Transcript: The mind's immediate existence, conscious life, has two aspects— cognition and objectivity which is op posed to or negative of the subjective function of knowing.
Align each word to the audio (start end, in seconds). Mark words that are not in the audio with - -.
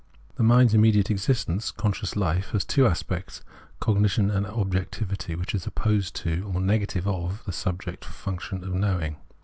The 0.33 0.41
mind's 0.41 0.73
immediate 0.73 1.11
existence, 1.11 1.69
conscious 1.69 2.15
life, 2.15 2.49
has 2.53 2.65
two 2.65 2.87
aspects— 2.87 3.43
cognition 3.79 4.31
and 4.31 4.47
objectivity 4.47 5.35
which 5.35 5.53
is 5.53 5.67
op 5.67 5.75
posed 5.75 6.15
to 6.23 6.51
or 6.51 6.59
negative 6.59 7.07
of 7.07 7.43
the 7.45 7.51
subjective 7.53 8.11
function 8.11 8.63
of 8.63 8.73
knowing. 8.73 9.17